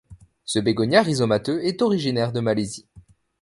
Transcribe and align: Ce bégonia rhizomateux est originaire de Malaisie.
Ce 0.45 0.57
bégonia 0.57 1.03
rhizomateux 1.03 1.63
est 1.63 1.83
originaire 1.83 2.31
de 2.31 2.39
Malaisie. 2.39 2.87